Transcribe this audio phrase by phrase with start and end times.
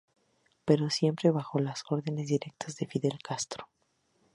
[0.65, 3.69] Pero siempre bajo las órdenes directas de Fidel Castro.